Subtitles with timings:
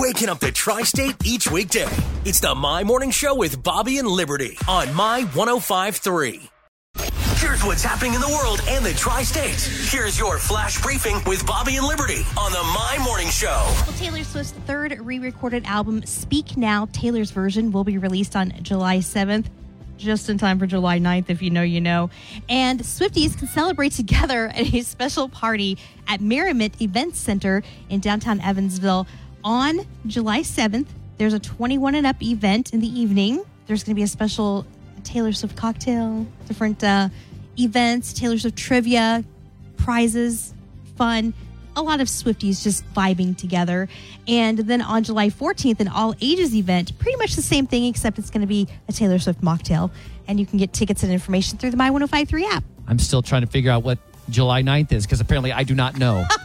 [0.00, 1.86] waking up the tri state each weekday.
[2.24, 6.48] It's the My Morning Show with Bobby and Liberty on My 1053.
[7.36, 9.92] Here's what's happening in the world and the tri states.
[9.92, 13.48] Here's your flash briefing with Bobby and Liberty on the My Morning Show.
[13.48, 18.54] Well, Taylor Swift's third re recorded album, Speak Now, Taylor's version, will be released on
[18.62, 19.46] July 7th,
[19.98, 22.08] just in time for July 9th, if you know, you know.
[22.48, 25.76] And Swifties can celebrate together at a special party
[26.08, 29.06] at Merriment Events Center in downtown Evansville
[29.44, 30.86] on July 7th.
[31.18, 33.44] There's a 21 and up event in the evening.
[33.66, 34.66] There's going to be a special
[35.04, 37.08] Taylor Swift cocktail, different uh,
[37.58, 39.24] events, Taylor Swift trivia,
[39.76, 40.54] prizes,
[40.96, 41.34] fun.
[41.76, 43.88] A lot of Swifties just vibing together.
[44.26, 48.18] And then on July 14th, an all ages event, pretty much the same thing, except
[48.18, 49.90] it's going to be a Taylor Swift mocktail.
[50.26, 52.64] And you can get tickets and information through the My 1053 app.
[52.88, 53.98] I'm still trying to figure out what
[54.30, 56.24] July 9th is because apparently I do not know.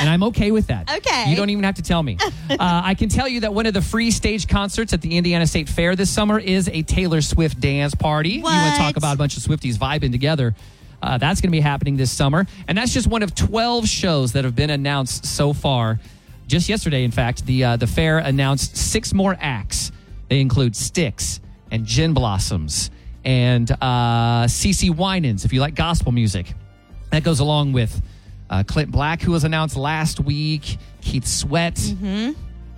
[0.00, 0.90] and I'm okay with that.
[0.90, 1.30] Okay.
[1.30, 2.18] You don't even have to tell me.
[2.50, 5.46] uh, I can tell you that one of the free stage concerts at the Indiana
[5.46, 8.40] State Fair this summer is a Taylor Swift dance party.
[8.40, 8.52] What?
[8.52, 10.54] You want to talk about a bunch of Swifties vibing together.
[11.02, 12.46] Uh, that's going to be happening this summer.
[12.68, 15.98] And that's just one of 12 shows that have been announced so far.
[16.46, 19.92] Just yesterday, in fact, the, uh, the fair announced six more acts.
[20.28, 22.90] They include Styx and Gin Blossoms
[23.24, 26.52] and uh, CeCe Winans, if you like gospel music.
[27.10, 28.00] That goes along with
[28.50, 31.76] uh, Clint Black, who was announced last week, Keith Sweat.
[31.76, 32.32] Mm-hmm.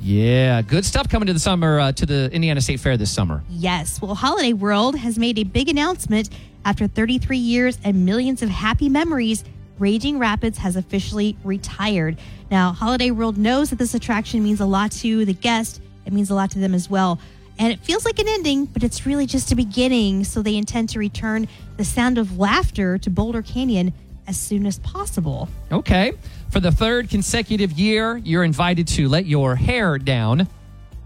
[0.00, 3.42] Yeah, good stuff coming to the summer, uh, to the Indiana State Fair this summer.
[3.50, 4.00] Yes.
[4.00, 6.30] Well, Holiday World has made a big announcement.
[6.64, 9.44] After 33 years and millions of happy memories,
[9.78, 12.16] Raging Rapids has officially retired.
[12.50, 15.80] Now, Holiday World knows that this attraction means a lot to the guest.
[16.06, 17.18] It means a lot to them as well.
[17.58, 20.24] And it feels like an ending, but it's really just a beginning.
[20.24, 23.92] So they intend to return the sound of laughter to Boulder Canyon
[24.28, 25.48] as soon as possible.
[25.72, 26.12] Okay.
[26.50, 30.46] For the third consecutive year, you're invited to let your hair down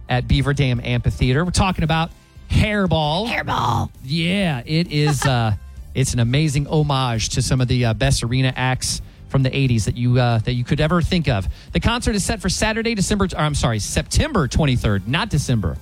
[0.08, 1.44] at Beaver Dam Amphitheater.
[1.44, 2.10] We're talking about
[2.50, 3.28] Hairball.
[3.28, 3.90] Hairball.
[4.04, 5.24] Yeah, it is.
[5.32, 5.52] Uh,
[5.94, 9.84] it's an amazing homage to some of the uh, best arena acts from the '80s
[9.84, 11.46] that you uh, that you could ever think of.
[11.72, 13.26] The concert is set for Saturday, December.
[13.26, 15.76] Or I'm sorry, September 23rd, not December.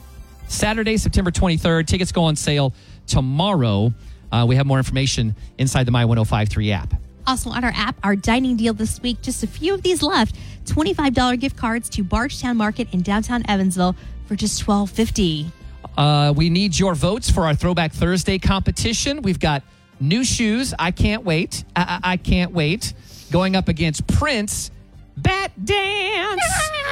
[0.49, 1.87] Saturday, September 23rd.
[1.87, 2.75] Tickets go on sale
[3.07, 3.93] tomorrow.
[4.33, 6.95] Uh, we have more information inside the My 1053 app.
[7.31, 10.35] Also on our app, our dining deal this week, just a few of these left.
[10.65, 13.95] $25 gift cards to Bargetown Market in downtown Evansville
[14.27, 15.53] for just $12.50.
[15.97, 19.23] Uh, we need your votes for our Throwback Thursday competition.
[19.23, 19.63] We've got
[20.01, 20.75] new shoes.
[20.77, 21.63] I can't wait.
[21.77, 22.95] I, I, I can't wait.
[23.31, 24.73] Going up against Prince.
[25.17, 26.43] Bat Dance.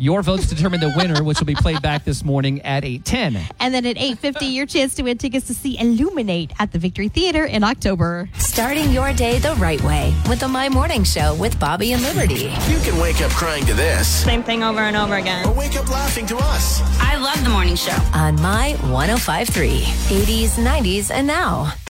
[0.00, 3.54] Your votes determine the winner, which will be played back this morning at 810.
[3.60, 7.08] And then at 8.50, your chance to win tickets to see Illuminate at the Victory
[7.08, 8.30] Theater in October.
[8.38, 12.44] Starting your day the right way with the My Morning Show with Bobby and Liberty.
[12.70, 15.46] You can wake up crying to this Same thing over and over again.
[15.46, 16.80] or wake up laughing to us.
[16.98, 19.80] I love the morning show on My 1053.
[19.82, 21.74] 80s, 90s, and now.